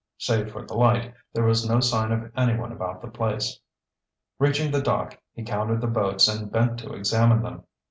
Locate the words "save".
0.17-0.51